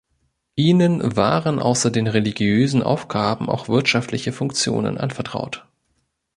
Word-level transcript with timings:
Ihnen 0.55 1.15
waren 1.15 1.59
außer 1.59 1.91
den 1.91 2.07
religiösen 2.07 2.81
Aufgaben 2.81 3.47
auch 3.51 3.69
wirtschaftliche 3.69 4.33
Funktionen 4.33 4.97
anvertraut. 4.97 5.67